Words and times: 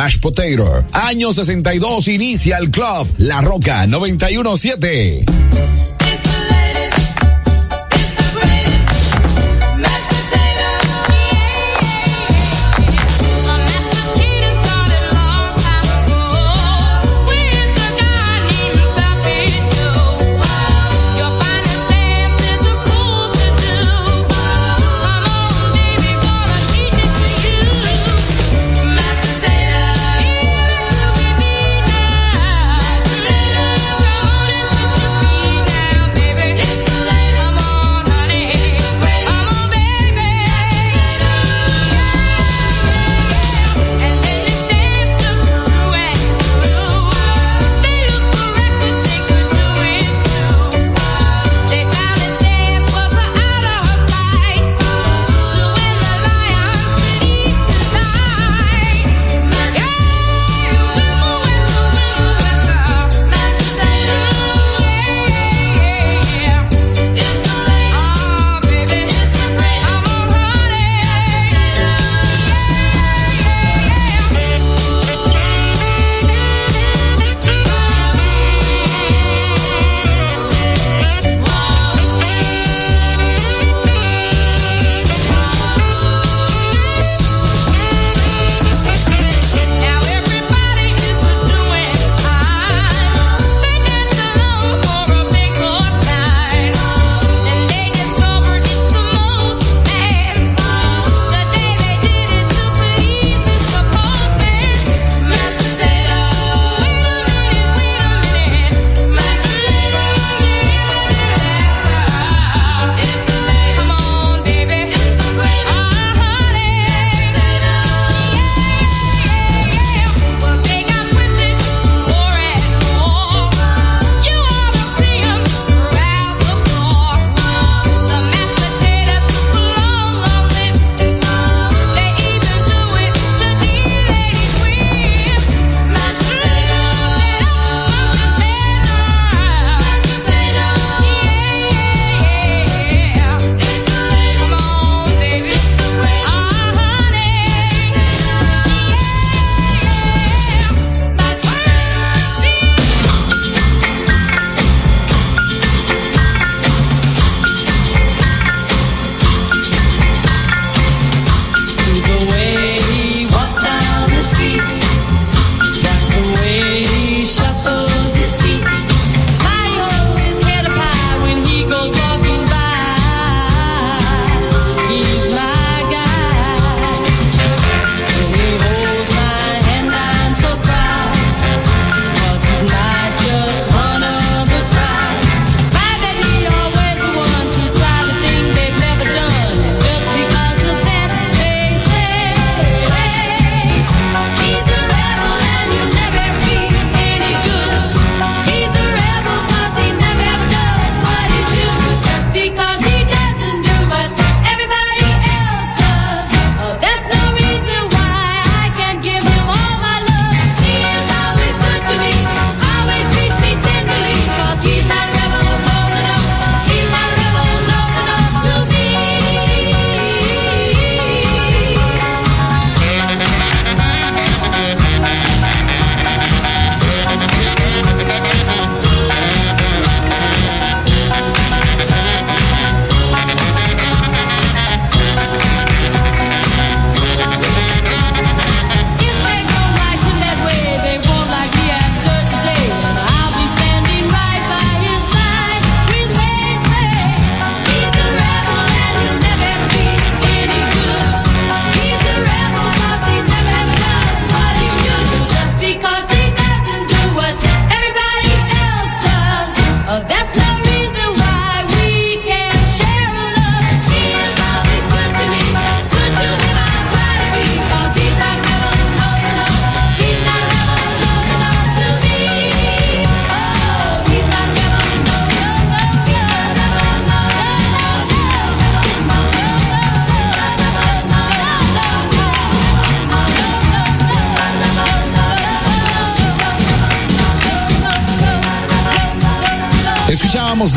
Mash 0.00 0.18
Potato. 0.18 0.82
Año 0.92 1.30
62 1.30 2.08
inicia 2.08 2.56
el 2.56 2.70
club 2.70 3.06
La 3.18 3.42
Roca 3.42 3.86
917. 3.86 5.26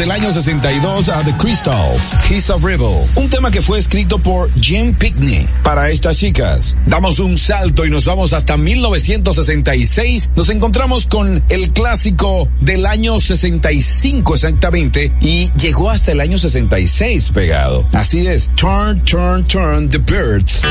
Del 0.04 0.12
año 0.12 0.34
62 0.34 1.08
a 1.08 1.24
The 1.24 1.34
Crystals, 1.38 2.14
Kiss 2.28 2.50
of 2.50 2.62
Rebel, 2.62 3.08
un 3.16 3.30
tema 3.30 3.50
que 3.52 3.62
fue 3.62 3.80
escrito 3.80 4.20
por 4.20 4.54
Jim 4.60 4.94
Pickney 4.94 5.48
para 5.64 5.88
estas 5.88 6.18
chicas. 6.18 6.76
Damos 6.86 7.20
un 7.20 7.38
salto 7.38 7.86
y 7.86 7.90
nos 7.90 8.04
vamos 8.04 8.34
hasta 8.34 8.58
1966. 8.58 10.32
Nos 10.36 10.50
encontramos 10.50 11.08
con 11.08 11.42
el 11.48 11.72
clásico 11.72 12.50
del 12.60 12.86
año 12.86 13.22
65 13.22 14.34
exactamente 14.34 15.14
y 15.22 15.50
llegó 15.54 15.90
hasta 15.90 16.12
el 16.12 16.20
año 16.20 16.38
66 16.38 17.30
pegado. 17.30 17.88
Así 17.94 18.28
es, 18.28 18.52
Turn, 18.58 19.02
Turn, 19.06 19.46
Turn 19.48 19.90
the 19.90 20.00
Birds. 20.00 20.64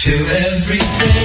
Summer 0.00 0.22
baby. 0.68 1.18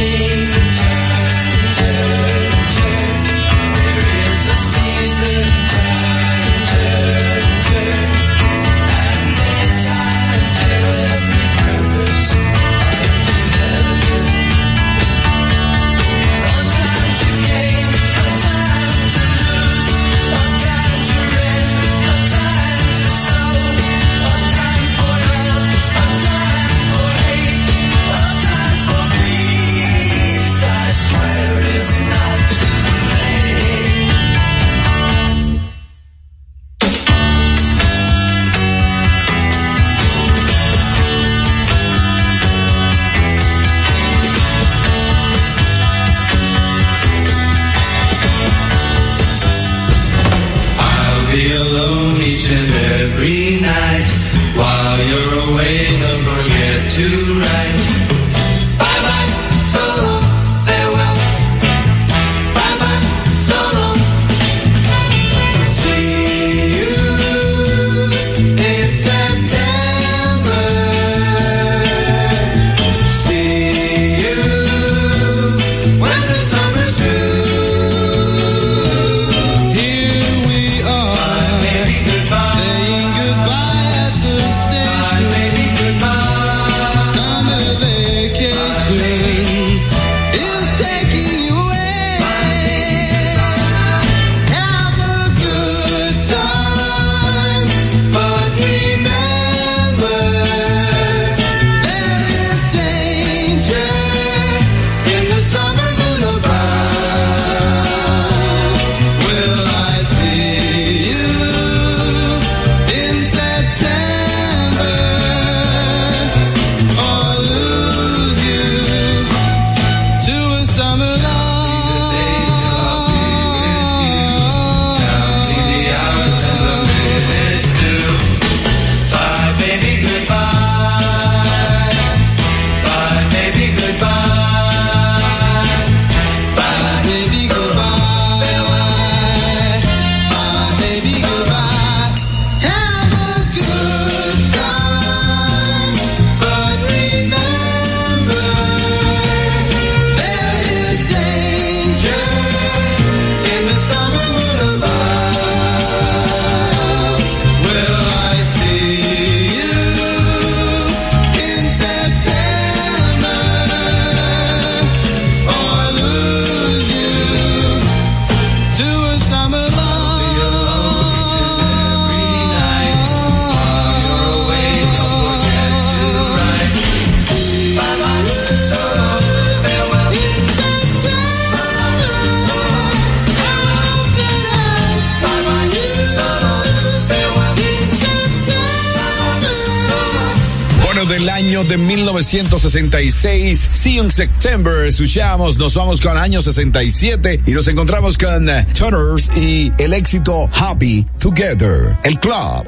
1966. 193.93 193.93
See 193.93 193.95
you 193.95 194.03
in 194.03 194.09
September. 194.09 194.85
Escuchamos, 194.85 195.57
nos 195.57 195.75
vamos 195.75 196.01
con 196.01 196.17
año 196.17 196.41
67 196.41 197.41
y 197.45 197.51
nos 197.51 197.67
encontramos 197.67 198.17
con 198.17 198.47
uh, 198.49 198.63
Tutters 198.73 199.29
y 199.37 199.71
el 199.77 199.93
éxito 199.93 200.49
Happy 200.51 201.05
Together, 201.19 201.95
el 202.03 202.17
club. 202.19 202.65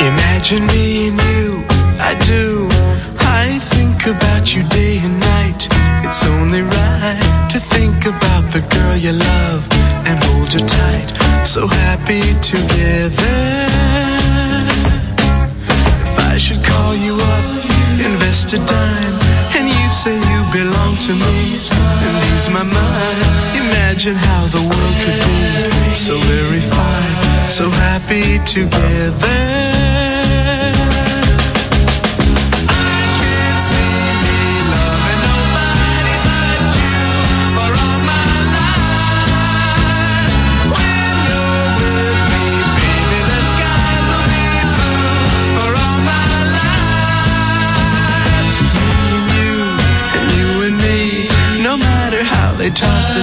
Imagine 0.00 0.66
me 0.66 1.08
and 1.08 1.20
you, 1.20 1.64
I 2.00 2.14
do. 2.26 2.68
I 3.20 3.58
think 3.60 4.06
about 4.06 4.54
you 4.54 4.62
day 4.68 4.98
and 4.98 5.20
night. 5.20 5.68
It's 6.04 6.24
only 6.24 6.62
right 6.62 7.48
to 7.50 7.60
think 7.60 8.06
about 8.06 8.50
the 8.52 8.60
girl 8.70 8.96
you 8.96 9.12
love 9.12 9.66
and 10.06 10.18
hold 10.24 10.52
you 10.52 10.60
tight. 10.60 11.46
So 11.46 11.66
happy 11.66 12.22
together. 12.40 13.77
Should 16.48 16.64
call 16.64 16.96
you 16.96 17.12
up, 17.12 17.44
invest 18.00 18.54
a 18.54 18.56
dime, 18.56 19.20
and 19.54 19.68
you 19.68 19.88
say 19.90 20.16
you 20.16 20.40
belong 20.50 20.96
to 20.96 21.12
me, 21.12 21.52
and 21.52 22.24
ease 22.32 22.48
my 22.48 22.62
mind. 22.62 23.18
Imagine 23.54 24.14
how 24.14 24.46
the 24.46 24.62
world 24.62 24.96
could 25.04 25.90
be 25.90 25.94
so 25.94 26.18
very 26.20 26.60
fine, 26.60 27.50
so 27.50 27.68
happy 27.68 28.38
together. 28.46 29.57
they 52.68 52.74
toss 52.74 53.17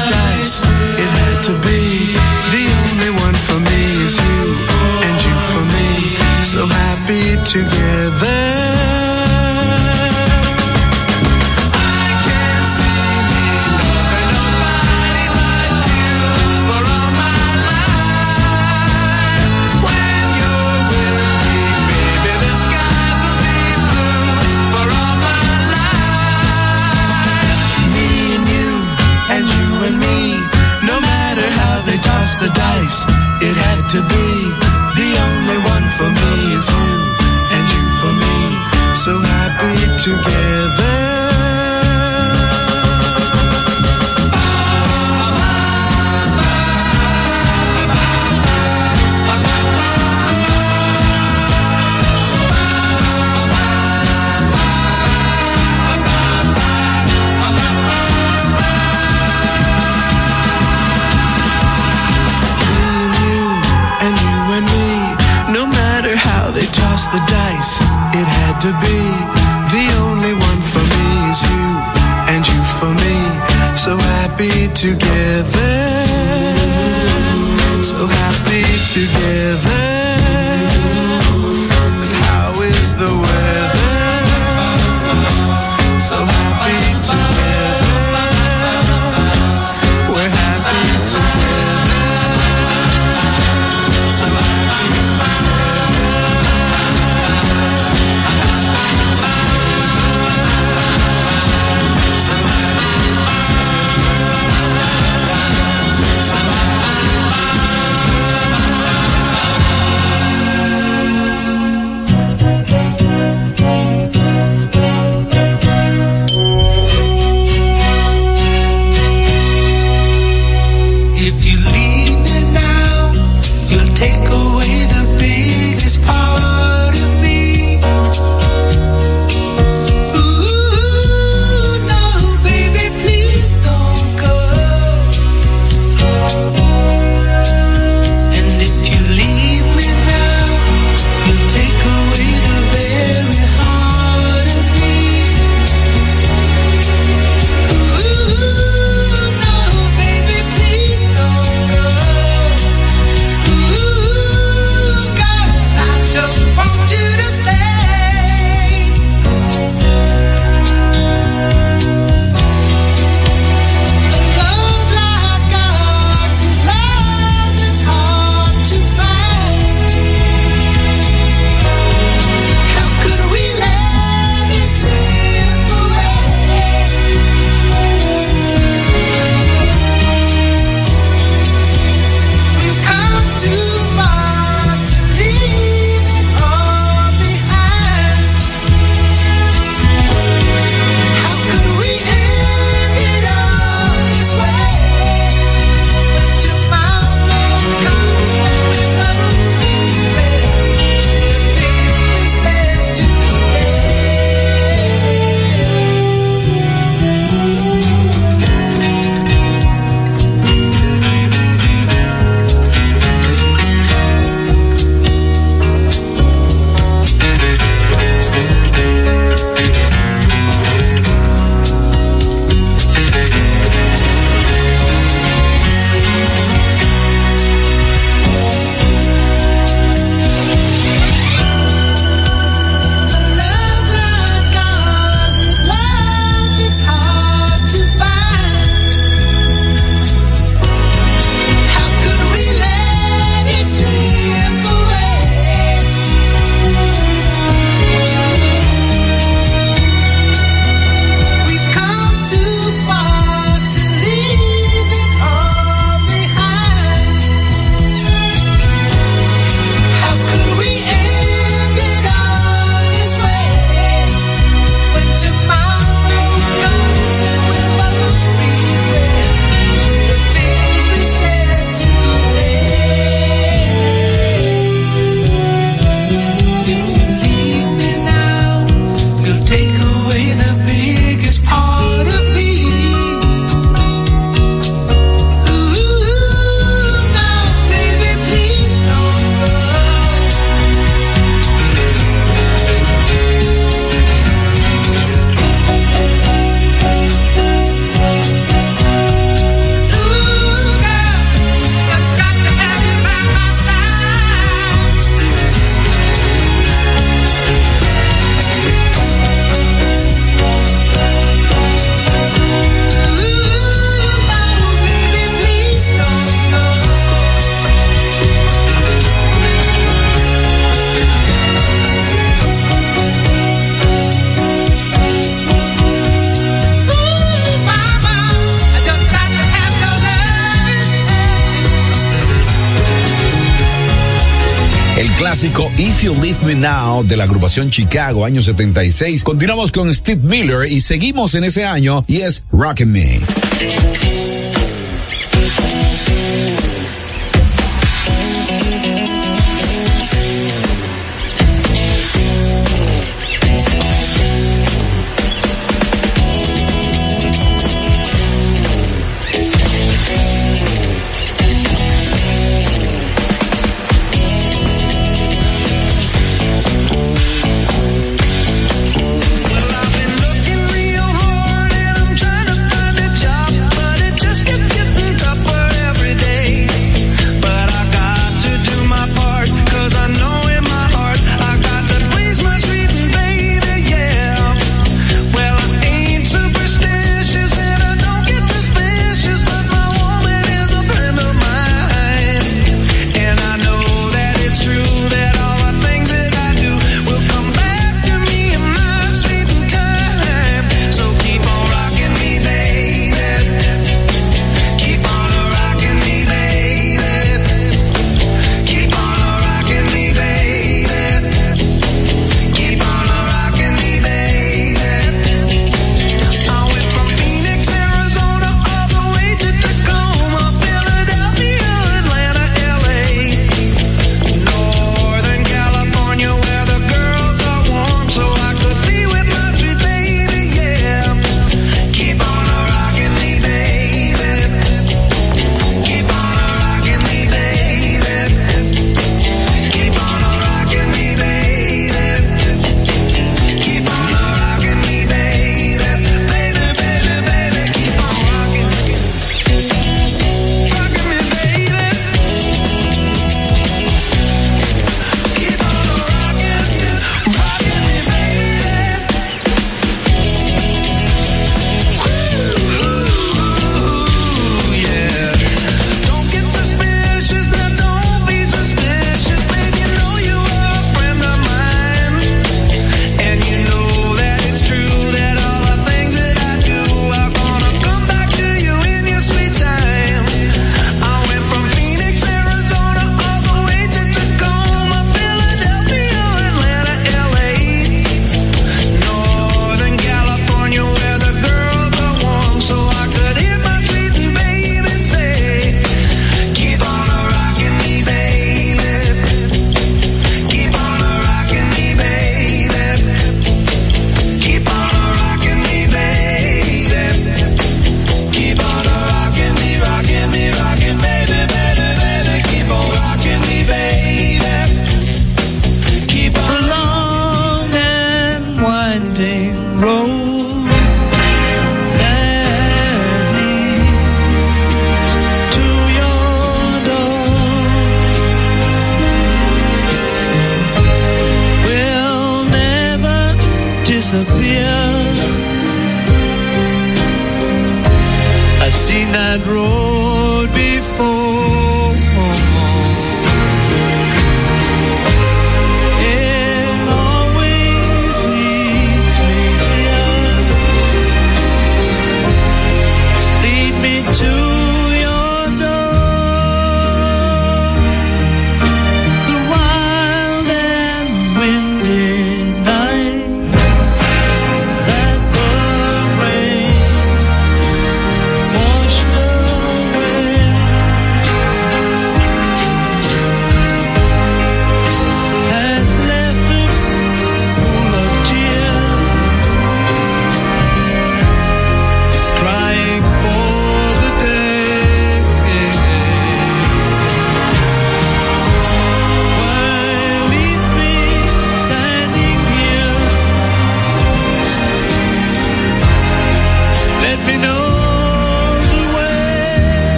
Now 336.54 337.04
de 337.04 337.18
la 337.18 337.24
agrupación 337.24 337.72
Chicago, 337.72 338.24
año 338.24 338.44
76. 338.44 339.24
Continuamos 339.24 339.72
con 339.72 339.92
Steve 339.92 340.22
Miller 340.22 340.72
y 340.72 340.82
seguimos 340.82 341.34
en 341.34 341.44
ese 341.44 341.66
año 341.66 342.04
y 342.08 342.18
es 342.22 342.44
Rockin' 342.52 342.92
Me. 342.92 344.25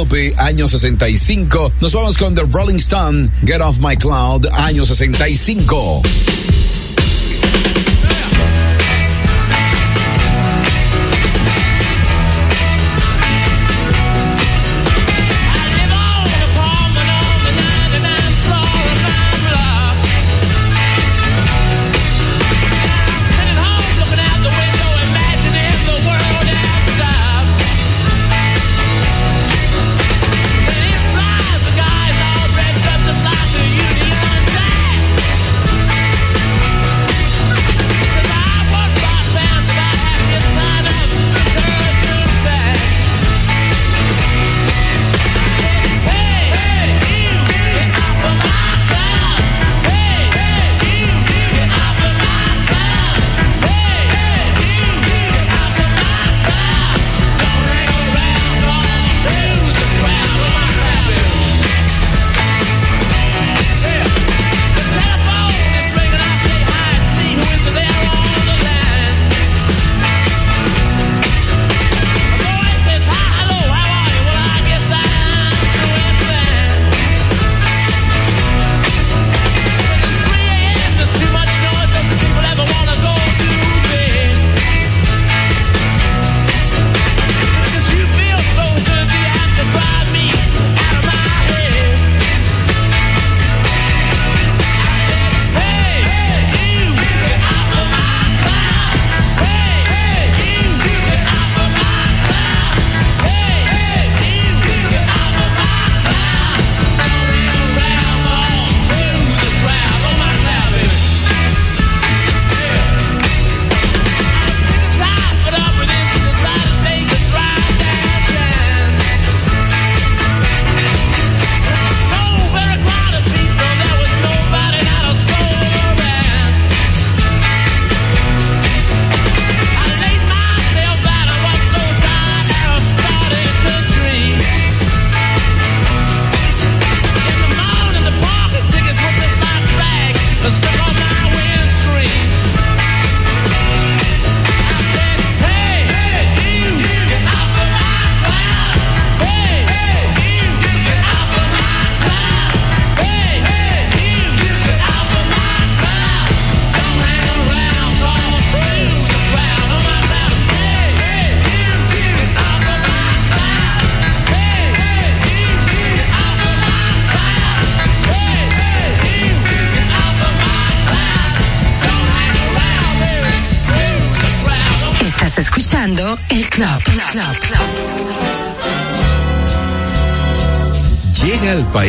Sloopy, 0.00 0.32
año 0.38 0.66
65. 0.66 1.72
Nos 1.80 1.92
vamos 1.92 2.16
con 2.16 2.34
The 2.34 2.44
Rolling 2.50 2.76
Stone, 2.76 3.28
Get 3.44 3.60
Off 3.60 3.76
My 3.80 3.96
Cloud, 3.96 4.46
año 4.50 4.86
65. 4.86 6.00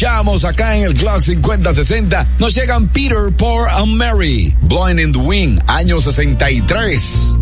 escuchamos 0.00 0.46
acá 0.46 0.78
en 0.78 0.84
el 0.84 0.94
Clock 0.94 1.20
5060. 1.20 2.26
Nos 2.38 2.54
llegan 2.54 2.88
Peter, 2.88 3.30
Paul 3.36 3.68
and 3.68 3.98
Mary. 3.98 4.54
Blowing 4.62 4.98
in 4.98 5.12
the 5.12 5.18
Wind, 5.18 5.62
año 5.66 6.00
63. 6.00 7.39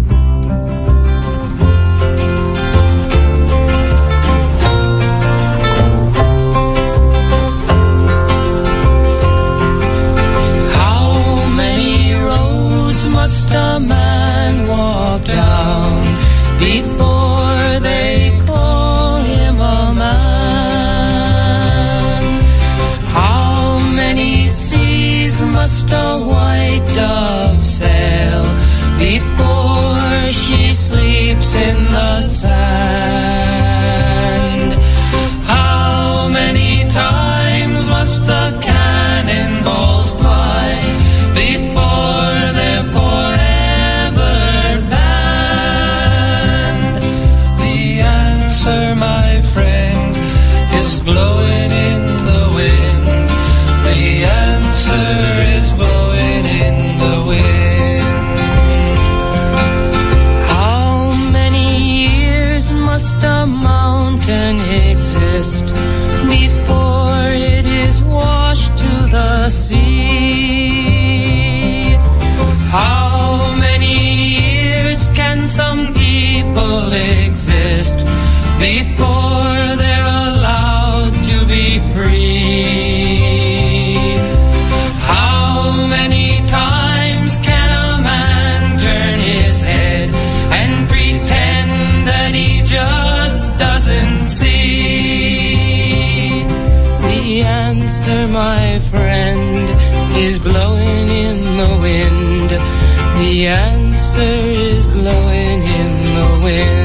The 103.19 103.49
answer 103.49 104.21
is 104.21 104.87
blowing 104.87 105.63
in 105.63 106.03
the 106.15 106.41
wind. 106.45 106.78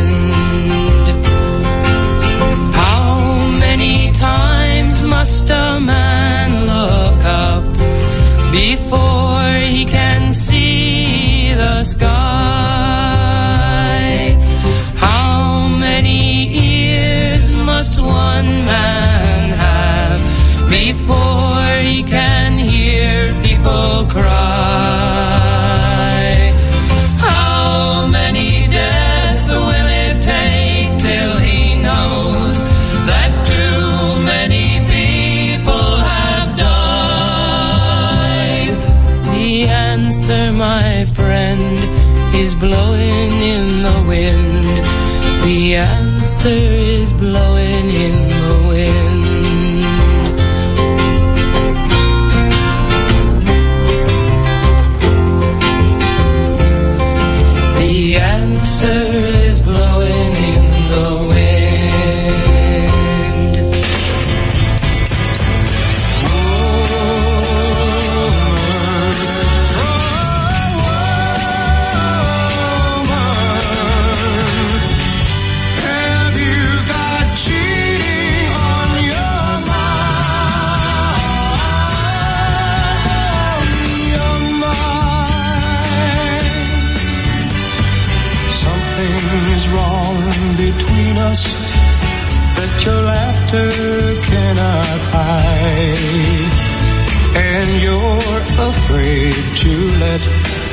answer 46.46 46.83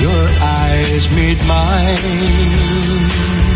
Your 0.00 0.26
eyes 0.40 1.14
meet 1.14 1.46
mine. 1.46 3.49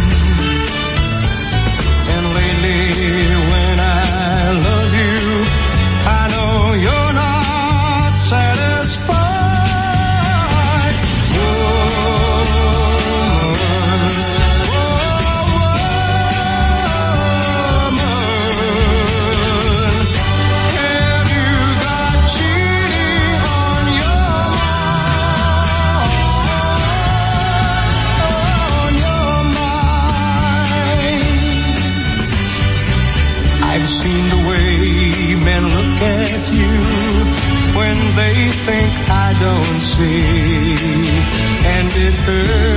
see, 39.96 40.74
and 41.64 41.90
it 42.06 42.14
hurts. 42.26 42.73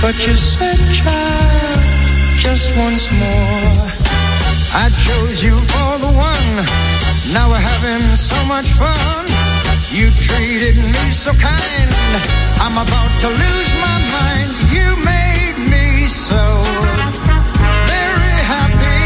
But 0.00 0.26
you 0.26 0.36
said, 0.36 0.78
child, 0.94 1.80
just 2.38 2.70
once 2.76 3.10
more. 3.10 3.98
I 4.72 4.88
chose 5.04 5.42
you 5.42 5.56
for 5.56 5.98
the 5.98 6.12
one. 6.14 6.54
Now 7.34 7.50
we're 7.50 7.58
having 7.58 8.14
so 8.14 8.38
much 8.44 8.68
fun. 8.78 9.26
You 9.90 10.10
treated 10.12 10.76
me 10.76 11.10
so 11.10 11.32
kind. 11.32 11.90
I'm 12.62 12.78
about 12.78 13.10
to 13.22 13.28
lose 13.28 13.72
my 13.86 13.98
mind. 14.14 14.50
You 14.70 14.88
made 15.02 15.58
me 15.68 16.06
so 16.06 16.42
very 17.90 18.38
happy. 18.54 19.02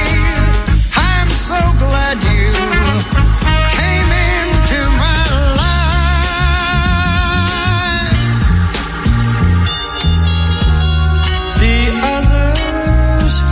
I'm 0.94 1.28
so 1.30 1.58
glad 1.80 2.16
you 2.22 3.21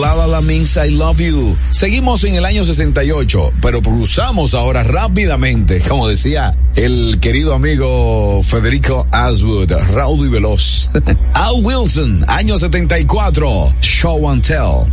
La 0.00 0.14
La 0.14 0.26
La 0.26 0.40
Means 0.40 0.78
I 0.78 0.90
Love 0.92 1.18
You. 1.18 1.54
Seguimos 1.70 2.24
en 2.24 2.36
el 2.36 2.46
año 2.46 2.64
68, 2.64 3.52
pero 3.60 3.82
cruzamos 3.82 4.54
ahora 4.54 4.82
rápidamente, 4.82 5.82
como 5.86 6.08
decía 6.08 6.56
el 6.76 7.18
querido 7.20 7.52
amigo 7.52 8.40
Federico 8.42 9.06
Aswood, 9.12 9.70
Raúl 9.92 10.28
y 10.28 10.30
Veloz. 10.30 10.88
Al 11.34 11.62
Wilson, 11.62 12.24
año 12.26 12.56
74, 12.56 13.74
Show 13.82 14.30
and 14.30 14.42
Tell. 14.42 14.90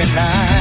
every. 0.00 0.57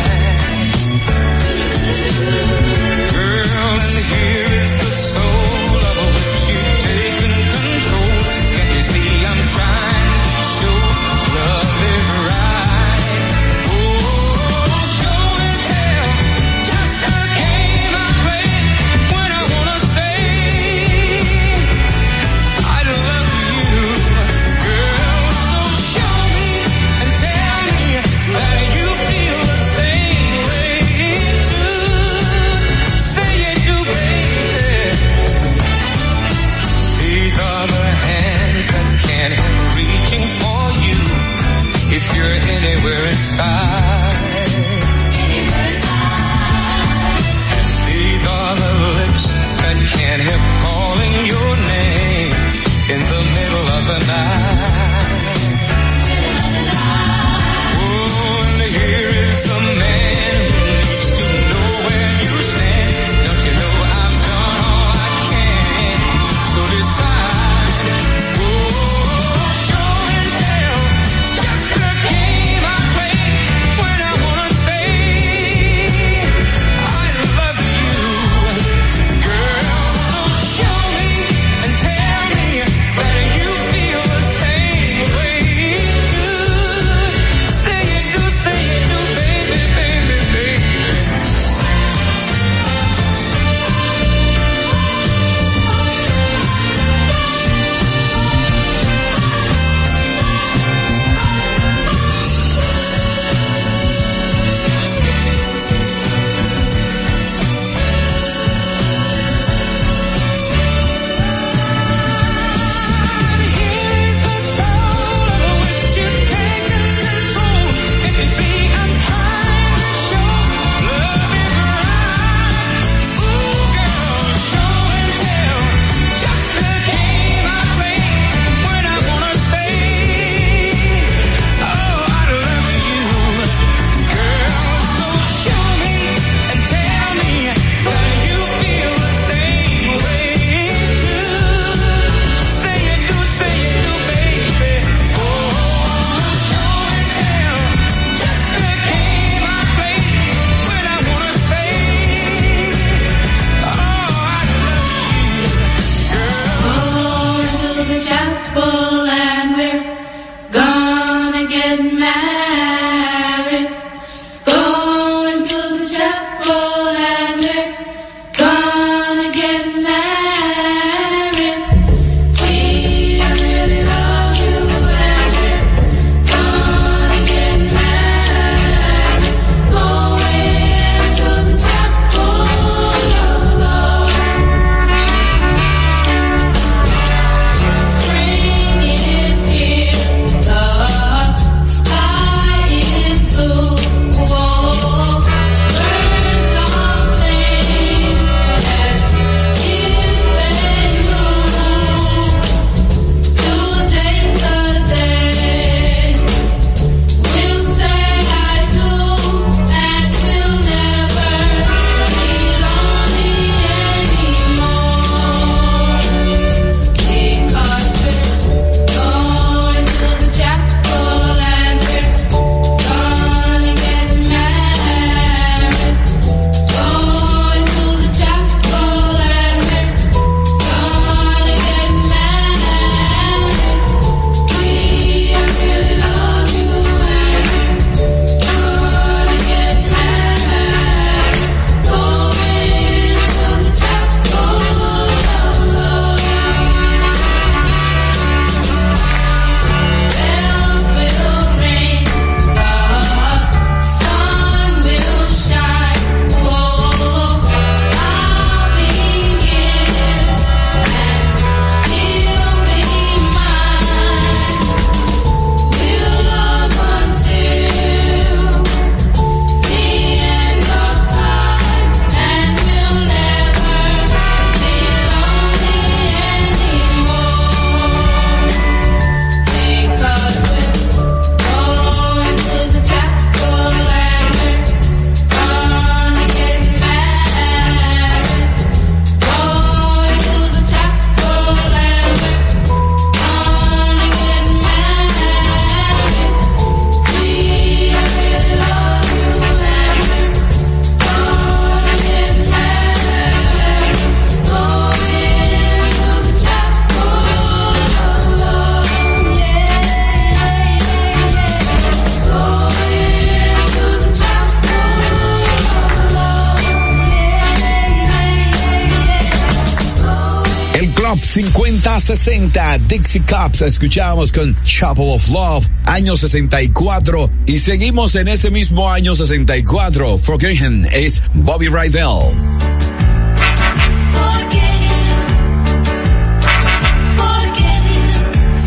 50-60 322.07 322.87
Dixie 322.87 323.21
Cups 323.21 323.61
escuchamos 323.63 324.31
con 324.31 324.55
Chapel 324.63 325.09
of 325.09 325.27
Love, 325.27 325.67
año 325.83 326.15
64 326.15 327.29
y 327.45 327.59
seguimos 327.59 328.15
en 328.15 328.29
ese 328.29 328.49
mismo 328.49 328.89
año 328.89 329.13
64. 329.13 330.17
Forget 330.17 330.57
es 330.93 331.21
Bobby 331.33 331.67
Rydell. 331.67 332.31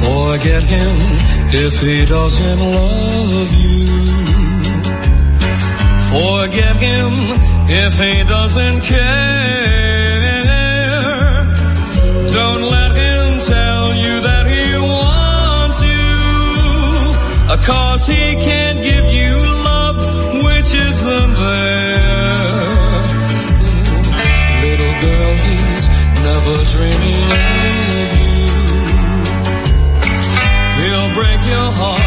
Forget 0.03 0.63
him 0.65 0.97
if 1.53 1.81
he 1.81 2.05
doesn't 2.05 2.61
love 2.61 3.53
you. 3.59 3.87
Forget 6.13 6.77
him 6.77 7.13
if 7.71 7.99
he 7.99 8.23
doesn't 8.25 8.83
care. 8.83 9.90
Cause 17.67 18.07
he 18.07 18.35
can't 18.37 18.83
give 18.83 19.05
you 19.07 19.37
love 19.71 19.97
which 20.45 20.75
isn't 20.75 21.33
there. 21.35 22.61
Little 24.65 24.95
girl, 25.05 25.33
he's 25.47 25.85
never 26.27 26.57
dreaming 26.75 27.29
of 27.31 28.09
you. 28.21 28.47
He'll 30.81 31.11
break 31.15 31.41
your 31.47 31.71
heart. 31.73 32.00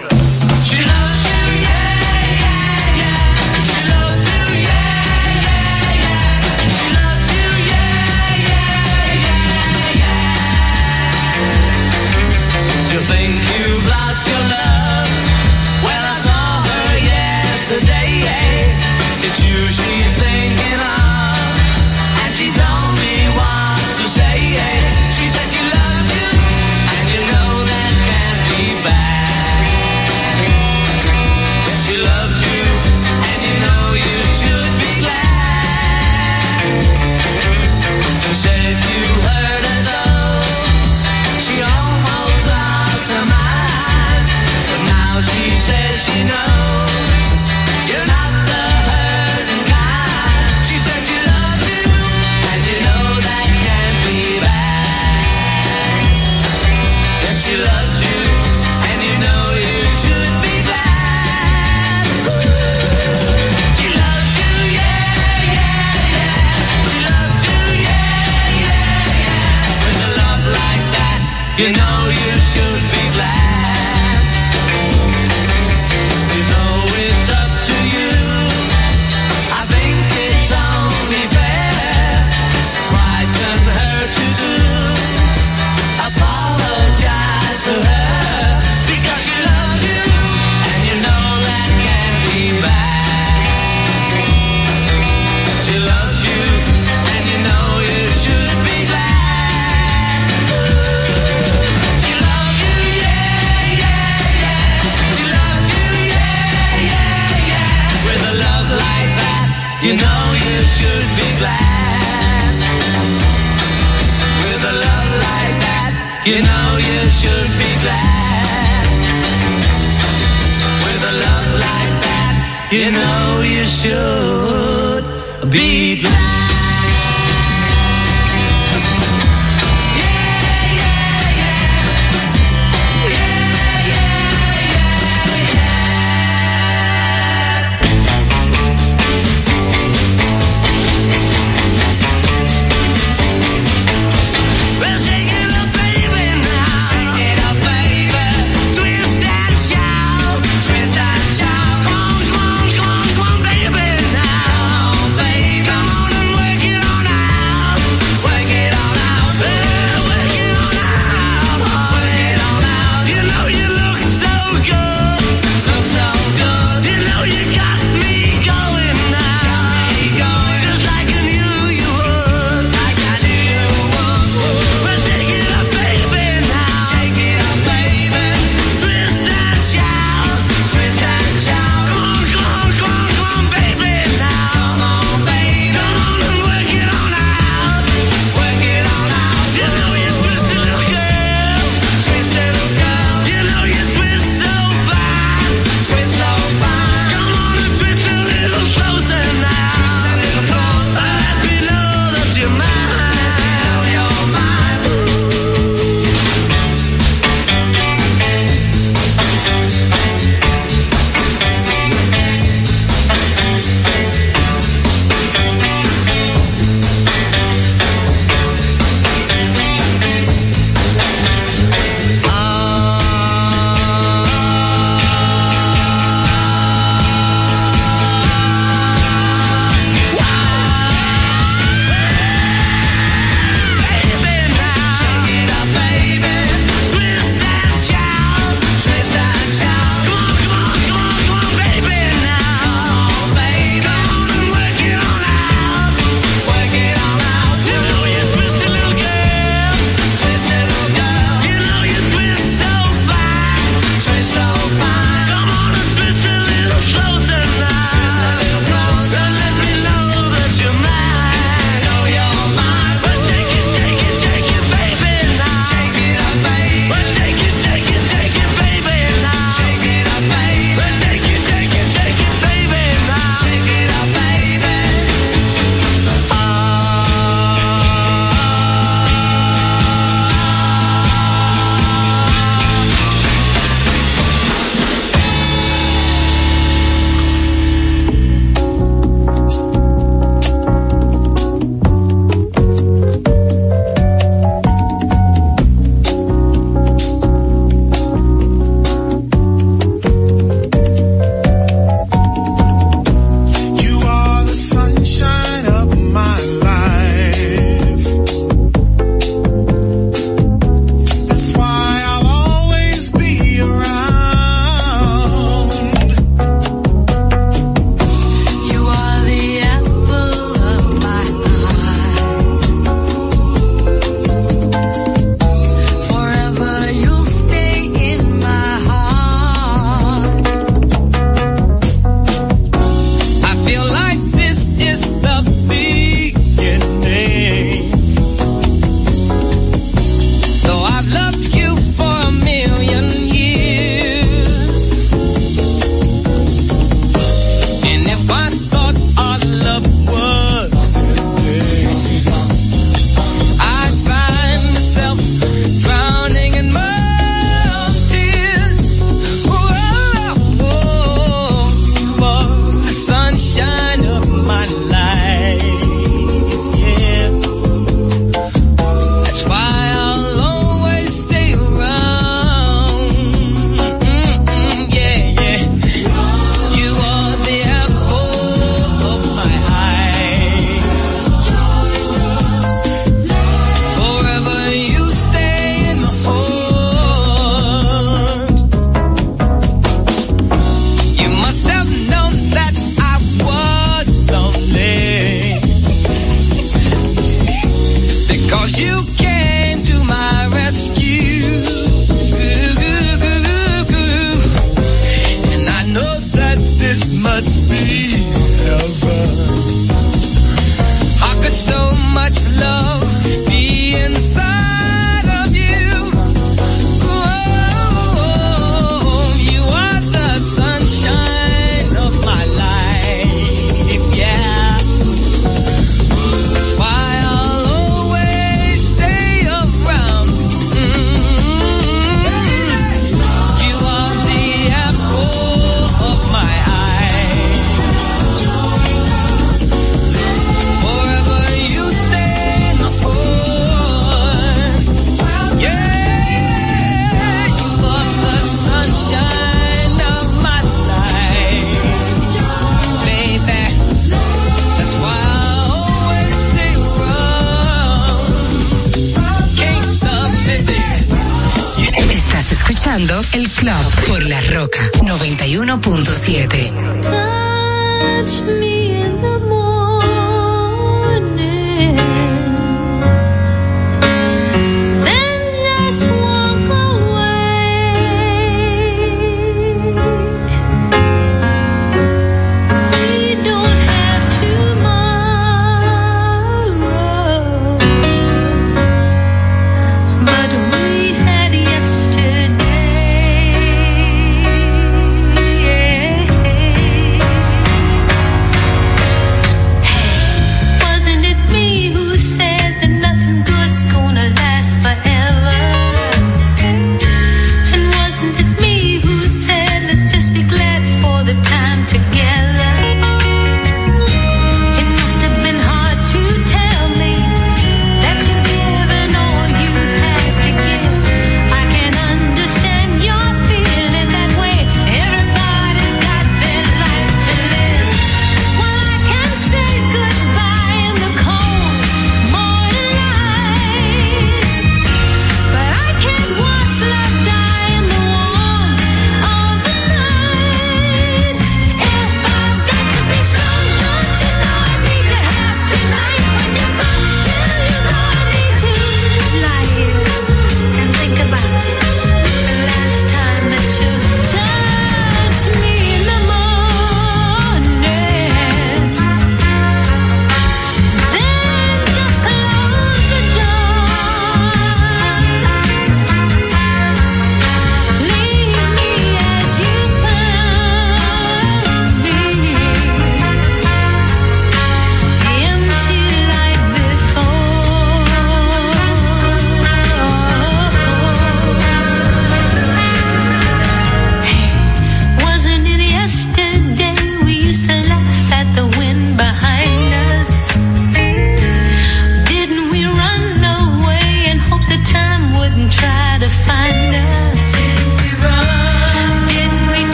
You 71.59 71.65
know 71.65 72.07
you 72.07 72.39
should 72.39 72.93
be. 72.93 72.98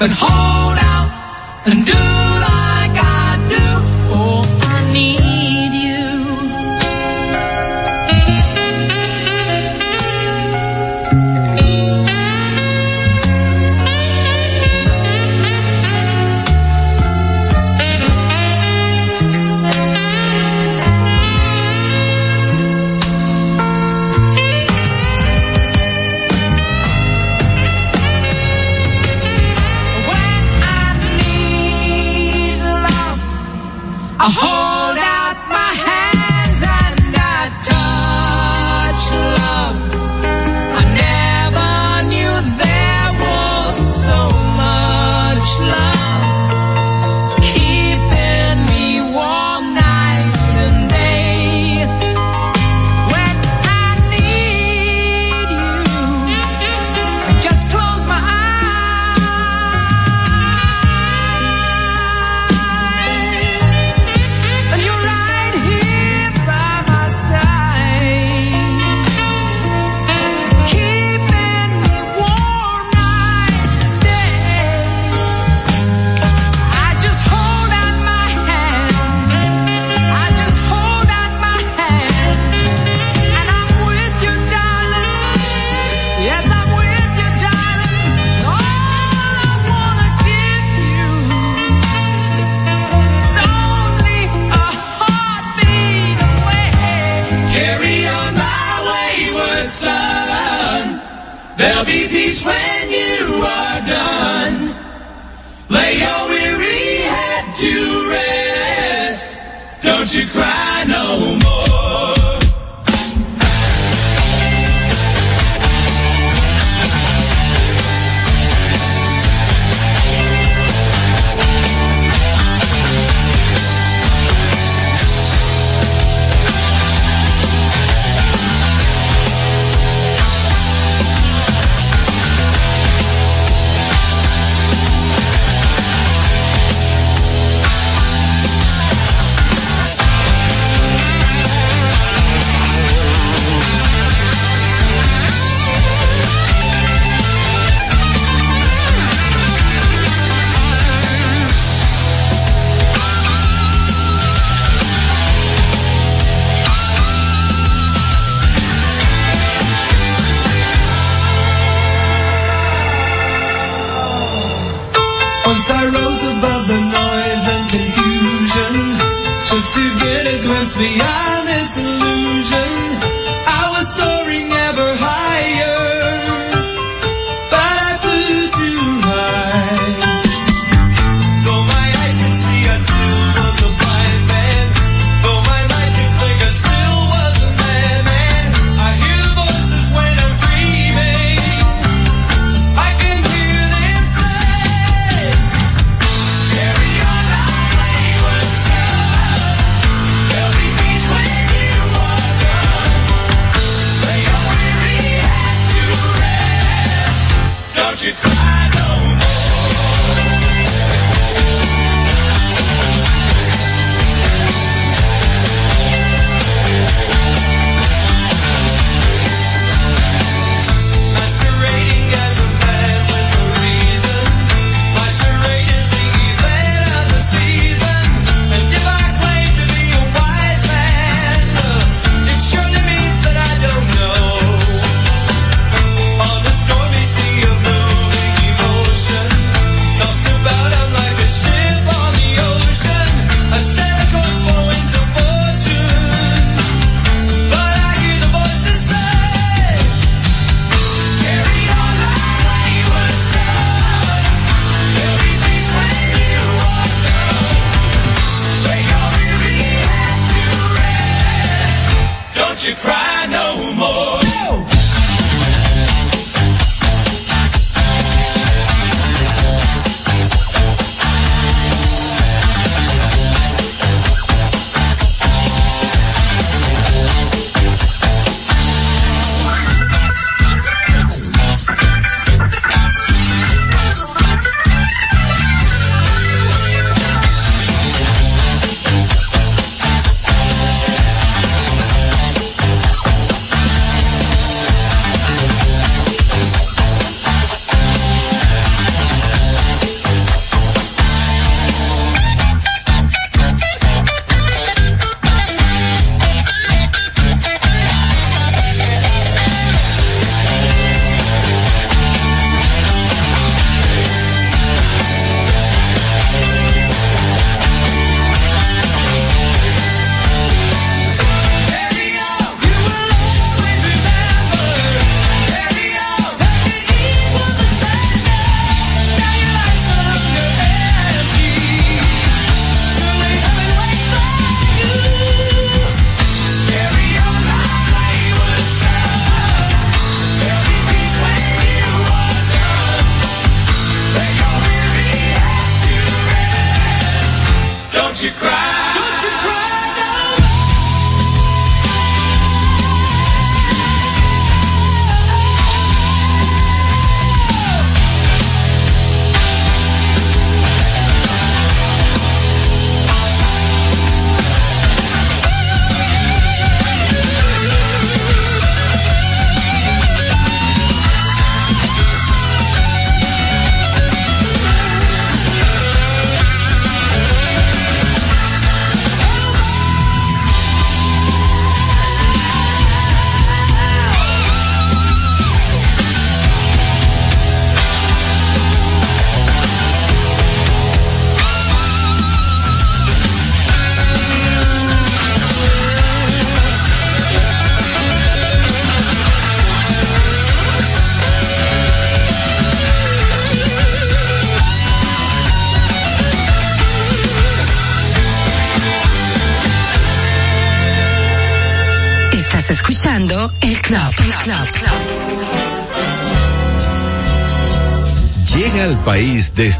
And 0.00 0.10
hold 0.12 0.39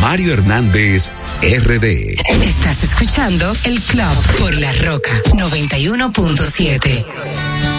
Mario 0.00 0.34
Hernández, 0.34 1.12
RD. 1.42 2.16
Estás 2.42 2.84
escuchando 2.84 3.52
El 3.64 3.80
Club 3.80 4.36
por 4.38 4.54
La 4.56 4.72
Roca 4.72 5.22
91.7. 5.32 7.77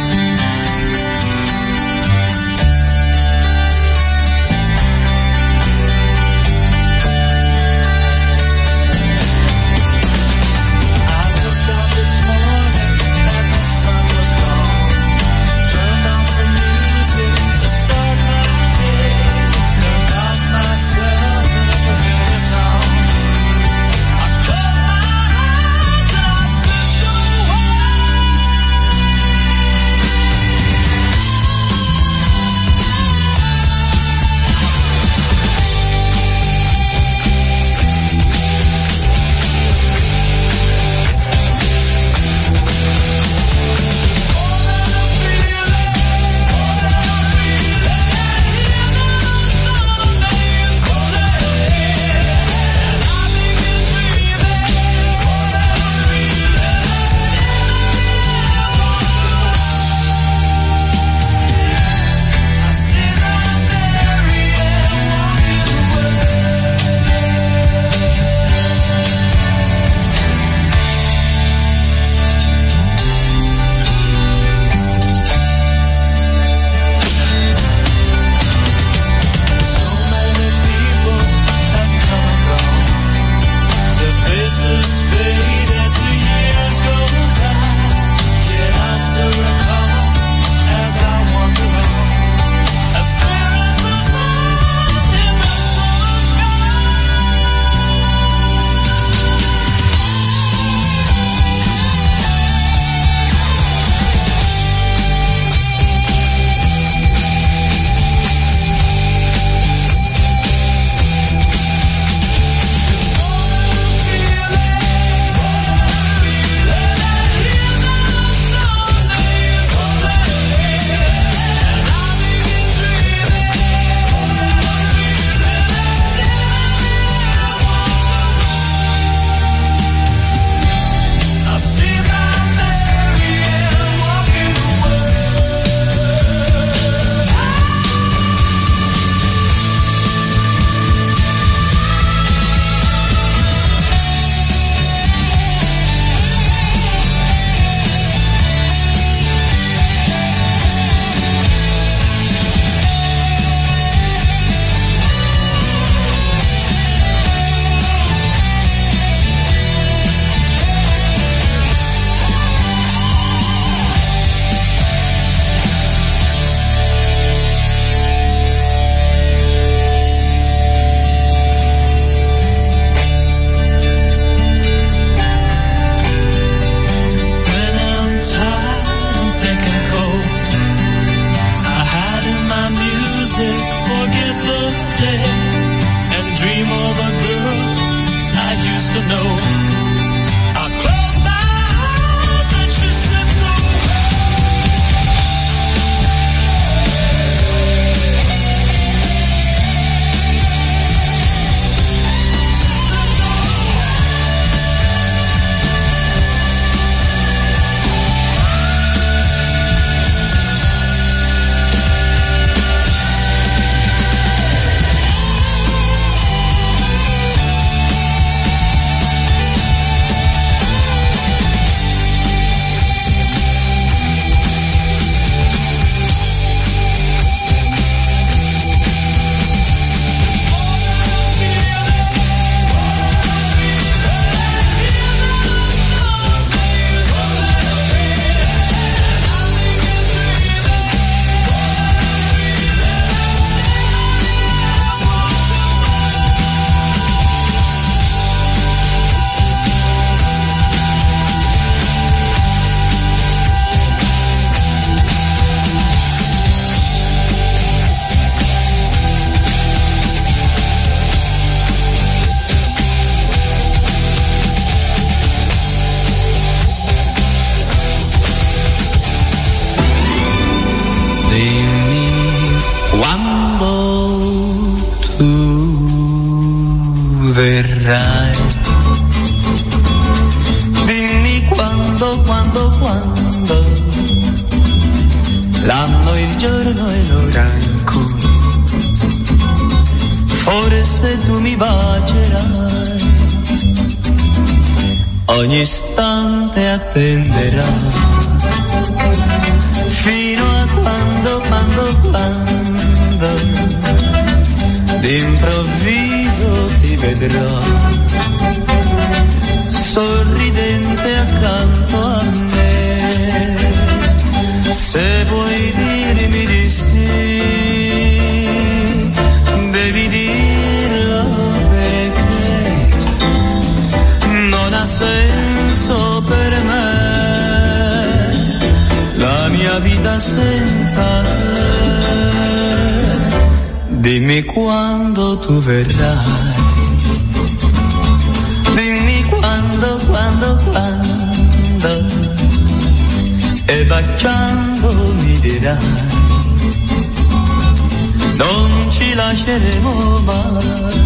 queremos 349.57 350.23
más. 350.23 350.98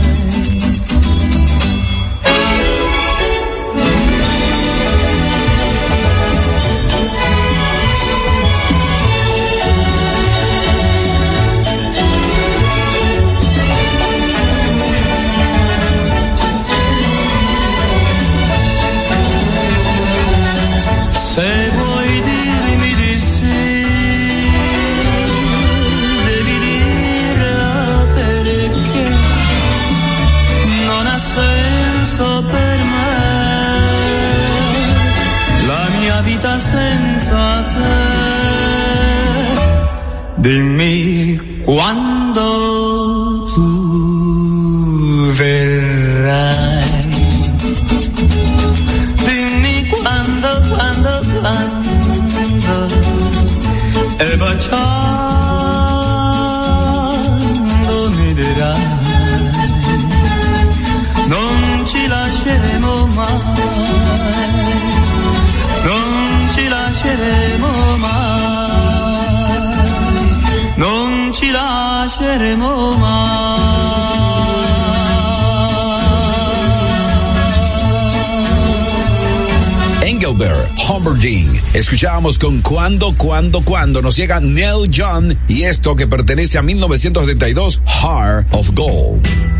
con 82.24 82.62
cuando, 82.62 83.18
cuando, 83.18 83.66
cuando 83.66 84.02
nos 84.02 84.16
llega 84.16 84.40
Neil 84.40 84.90
John 84.96 85.38
y 85.50 85.64
esto 85.64 85.94
que 85.98 86.08
pertenece 86.08 86.58
a 86.58 86.62
1972, 86.62 87.82
Heart 87.86 88.48
of 88.54 88.72
Gold. 88.74 89.53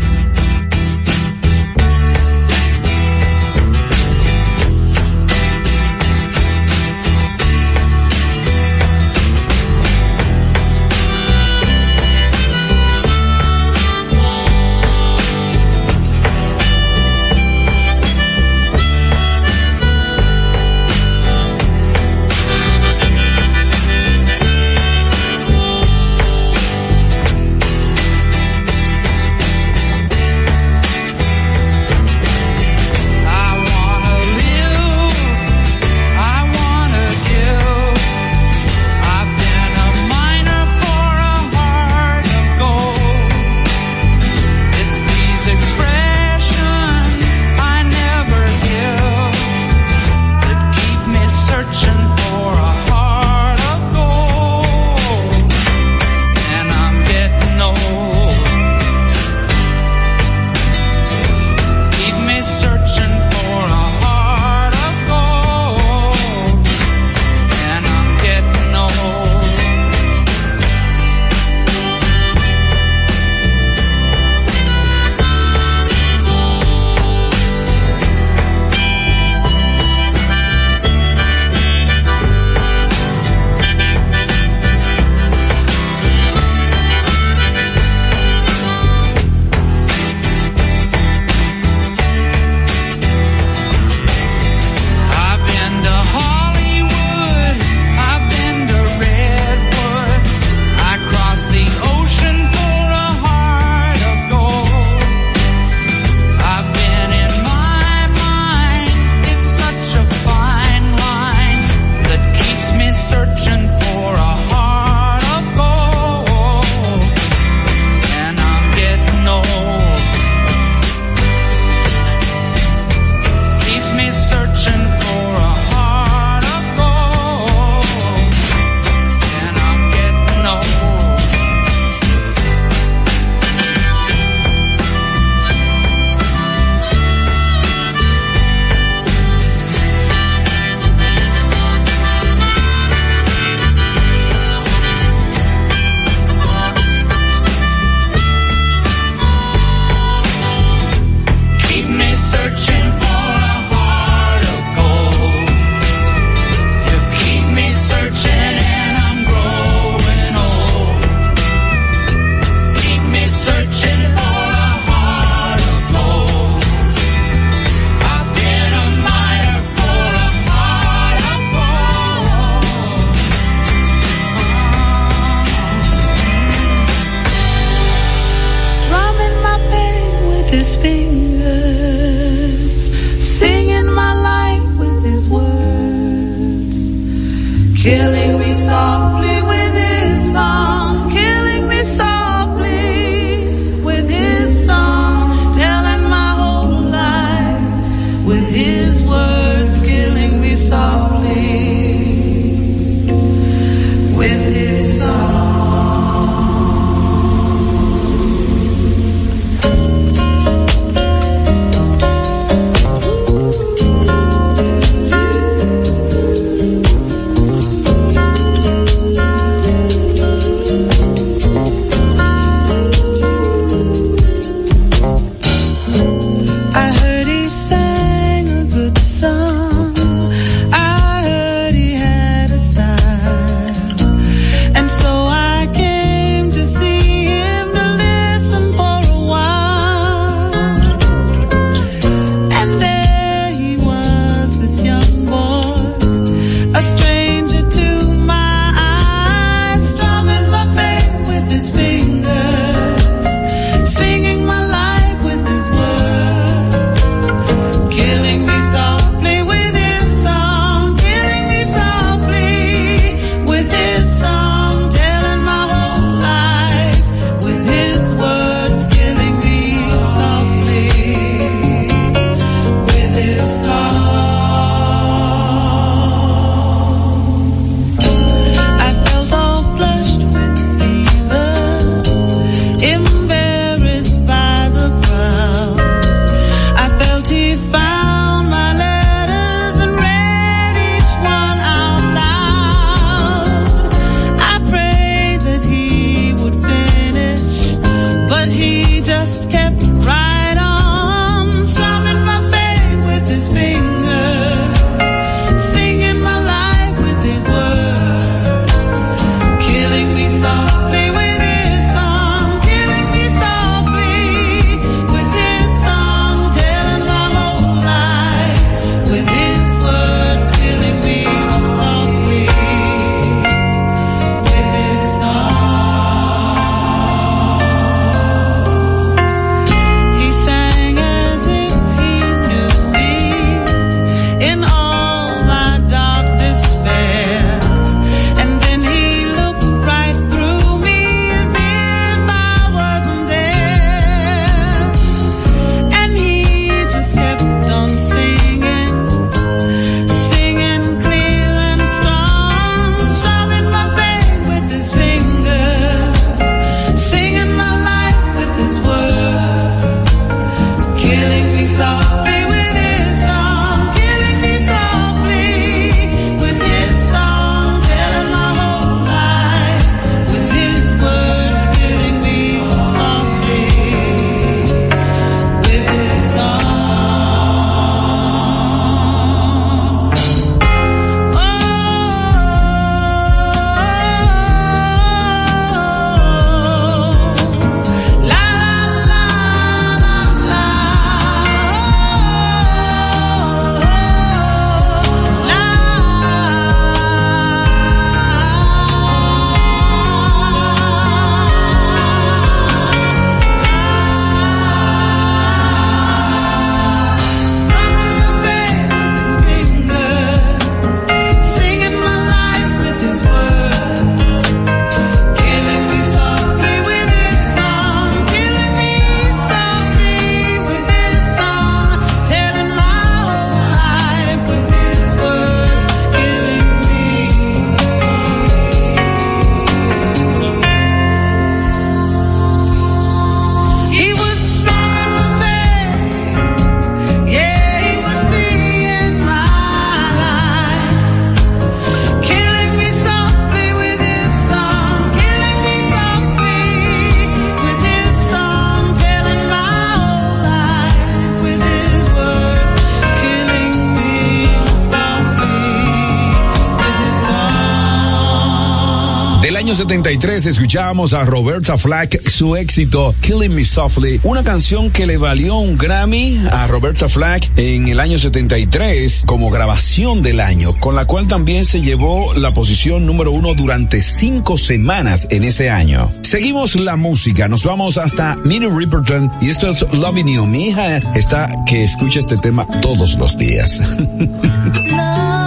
antes 460.44 460.58
escuchábamos 460.58 461.14
a 461.14 461.24
Roberta 461.24 461.78
Flack, 461.78 462.28
su 462.28 462.54
éxito 462.54 463.14
Killing 463.22 463.54
Me 463.54 463.64
Softly, 463.64 464.20
una 464.24 464.44
canción 464.44 464.90
que 464.90 465.06
le 465.06 465.16
valió 465.16 465.56
un 465.56 465.78
Grammy 465.78 466.38
a 466.50 466.66
Roberta 466.66 467.08
Flack 467.08 467.50
en 467.56 467.88
el 467.88 467.98
año 467.98 468.18
73 468.18 469.22
como 469.24 469.48
grabación 469.48 470.20
del 470.20 470.40
año, 470.40 470.78
con 470.80 470.96
la 470.96 471.06
cual 471.06 471.28
también 471.28 471.64
se 471.64 471.80
llevó 471.80 472.34
la 472.34 472.52
posición 472.52 473.06
número 473.06 473.32
uno 473.32 473.54
durante 473.54 474.02
cinco 474.02 474.58
semanas 474.58 475.28
en 475.30 475.44
ese 475.44 475.70
año. 475.70 476.12
Seguimos 476.20 476.74
la 476.74 476.96
música, 476.96 477.48
nos 477.48 477.64
vamos 477.64 477.96
hasta 477.96 478.36
Minnie 478.44 478.68
Riperton 478.68 479.32
y 479.40 479.48
esto 479.48 479.70
es 479.70 479.80
Loving 479.94 480.26
You. 480.26 480.44
Mi 480.44 480.68
hija 480.68 480.98
está 481.14 481.48
que 481.64 481.84
escucha 481.84 482.20
este 482.20 482.36
tema 482.36 482.66
todos 482.82 483.16
los 483.16 483.38
días. 483.38 483.80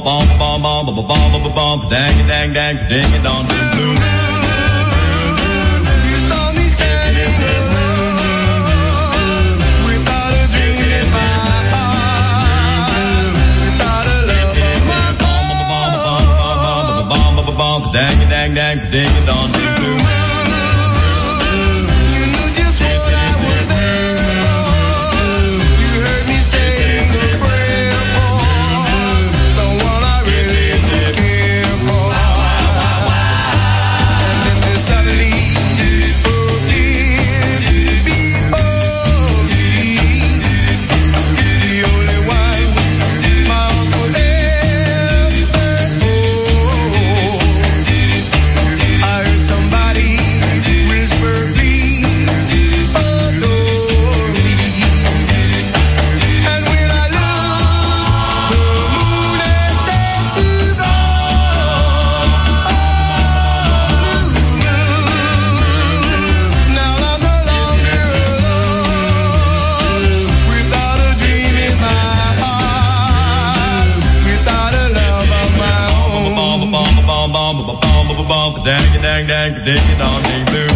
ba 0.00 0.10
bom 0.10 0.26
bom 0.38 0.62
bom 0.62 0.86
ba 0.86 0.92
ba 0.92 1.02
bom 1.02 1.32
ba 1.32 1.38
ba 1.38 1.50
bom 1.50 1.88
dang 1.90 2.28
dang 2.28 2.52
dang 2.52 2.76
ding 2.88 3.14
it 3.14 3.26
on 3.26 3.46
blue 3.46 3.94
moon. 3.94 4.30
Dang, 17.92 18.28
dang, 18.30 18.54
dang, 18.54 18.78
ding, 18.92 19.26
dong, 19.26 19.50
ding. 19.52 19.69
digging 79.70 80.00
on 80.00 80.22
they 80.22 80.44
blue. 80.50 80.66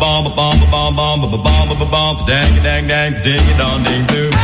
Bomb, 0.00 0.32
bomb, 0.36 0.60
bomb, 0.70 0.96
bomb, 0.96 1.20
bomb, 1.20 1.42
bomb, 1.42 1.90
bomb, 1.90 2.26
dang, 2.26 2.62
dang, 2.62 2.86
dang, 2.86 3.12
ding, 3.22 3.58
dong, 3.58 3.82
ding, 3.82 4.06
doo. 4.06 4.37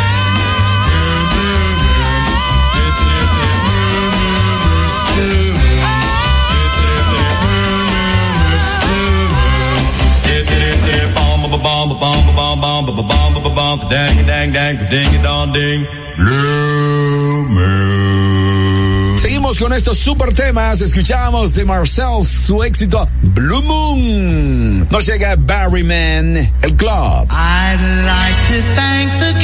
Seguimos 19.18 19.58
con 19.58 19.72
estos 19.72 19.98
super 19.98 20.32
temas. 20.32 20.80
Escuchamos 20.80 21.54
de 21.54 21.64
Marcel 21.64 22.26
su 22.26 22.62
éxito 22.62 23.08
Blue 23.22 23.62
Moon. 23.62 24.86
Nos 24.90 25.06
llega 25.06 25.34
Barryman, 25.36 26.36
el 26.62 26.76
club. 26.76 27.26
I'd 27.30 27.80
like 28.04 28.36
to 28.48 28.62
thank 28.74 29.10
the 29.18 29.43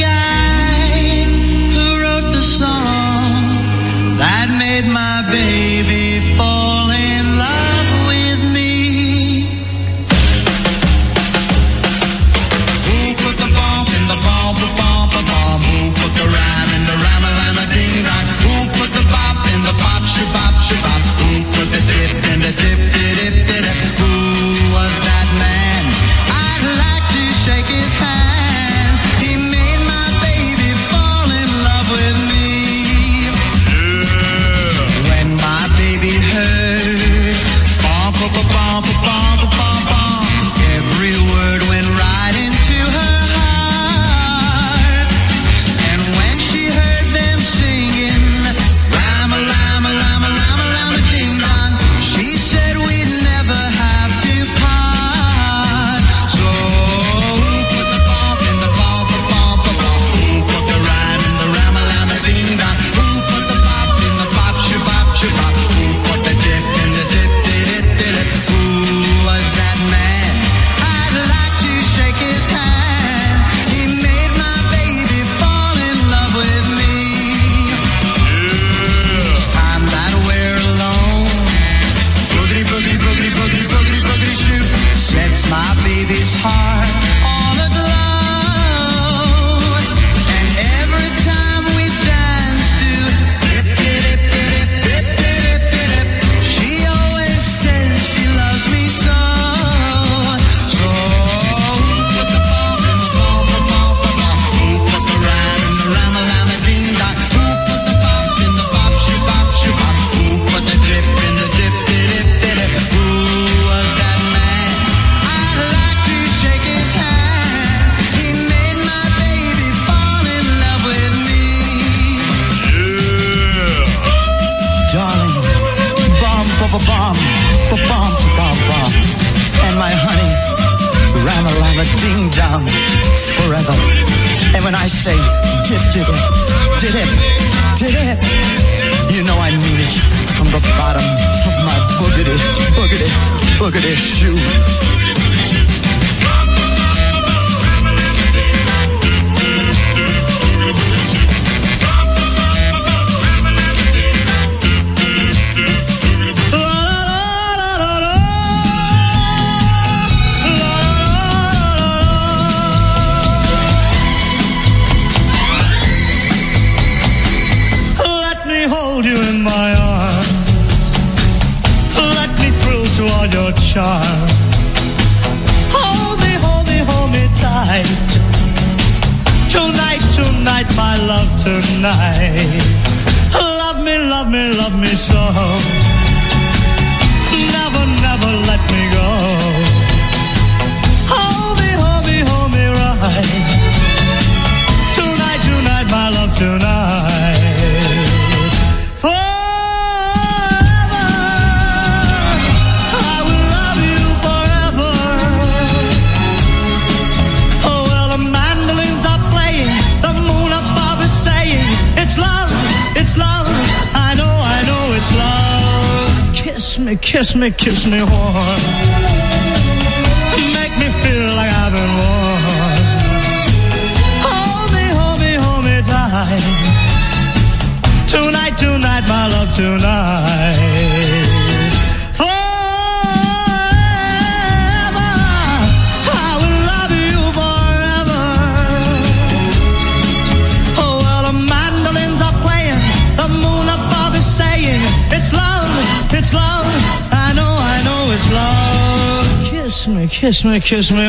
me, 250.45 250.59
kiss 250.59 250.91
me. 250.91 251.07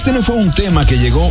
Este 0.02 0.10
no 0.10 0.20
fue 0.20 0.34
un 0.34 0.50
tema 0.50 0.84
que 0.84 0.98
llegó 0.98 1.30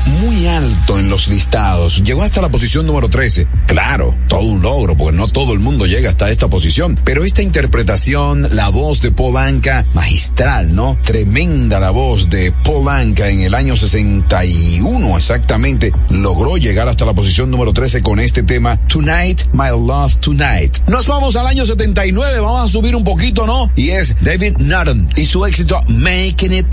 alto 0.62 1.00
en 1.00 1.10
los 1.10 1.28
listados. 1.28 2.04
Llegó 2.04 2.24
hasta 2.24 2.42
la 2.42 2.50
posición 2.50 2.86
número 2.86 3.10
13. 3.10 3.48
Claro, 3.66 4.16
todo 4.28 4.42
un 4.42 4.62
logro, 4.62 4.96
porque 4.96 5.18
no 5.18 5.28
todo 5.28 5.54
el 5.54 5.60
mundo 5.60 5.88
llega 5.88 6.10
hasta 6.10 6.30
esta 6.30 6.50
posición. 6.50 7.00
Pero 7.04 7.24
esta 7.24 7.42
interpretación, 7.42 8.48
la 8.56 8.70
voz 8.70 9.02
de 9.02 9.12
Paul 9.12 9.38
Anka, 9.38 9.86
magistral, 9.94 10.76
¿no? 10.76 10.98
Tremenda 11.04 11.80
la 11.80 11.90
voz 11.90 12.30
de 12.30 12.52
Paul 12.64 12.90
Anka 12.90 13.30
en 13.30 13.42
el 13.42 13.56
año 13.56 13.76
61 13.76 15.18
exactamente, 15.18 15.92
logró 16.10 16.58
llegar 16.58 16.88
hasta 16.88 17.06
la 17.06 17.14
posición 17.14 17.50
número 17.50 17.74
13 17.74 18.02
con 18.02 18.20
este 18.20 18.44
tema, 18.44 18.80
Tonight, 18.88 19.42
My 19.54 19.70
Love 19.70 20.18
Tonight. 20.18 20.78
Nos 20.88 21.08
vamos 21.08 21.36
al 21.36 21.48
año 21.48 21.66
79, 21.66 22.40
vamos 22.40 22.66
a 22.66 22.68
subir 22.68 22.96
un 22.96 23.04
poquito, 23.04 23.48
¿no? 23.48 23.72
Y 23.76 23.90
es 23.90 24.16
David 24.22 24.58
Nutten 24.60 25.10
y 25.16 25.26
su 25.26 25.44
éxito 25.46 25.82
Making 25.88 26.54
It. 26.54 26.68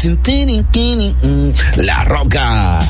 La 1.76 2.04
Roca. 2.04 2.80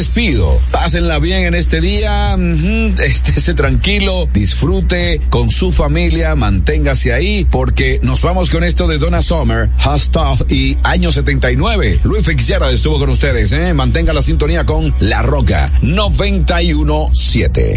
Despido. 0.00 0.58
Pásenla 0.70 1.18
bien 1.18 1.44
en 1.44 1.54
este 1.54 1.82
día, 1.82 2.34
estése 3.04 3.52
tranquilo, 3.52 4.26
disfrute 4.32 5.20
con 5.28 5.50
su 5.50 5.72
familia, 5.72 6.34
manténgase 6.34 7.12
ahí, 7.12 7.46
porque 7.50 8.00
nos 8.00 8.22
vamos 8.22 8.48
con 8.48 8.64
esto 8.64 8.88
de 8.88 8.96
Donna 8.96 9.20
Summer, 9.20 9.68
Stuff 9.78 10.50
y 10.50 10.78
año 10.84 11.12
79. 11.12 12.00
Luis 12.04 12.24
Fitzgerald 12.24 12.74
estuvo 12.74 12.98
con 12.98 13.10
ustedes, 13.10 13.52
¿eh? 13.52 13.74
Mantenga 13.74 14.14
la 14.14 14.22
sintonía 14.22 14.64
con 14.64 14.94
La 15.00 15.20
Roca 15.20 15.70
917. 15.82 17.76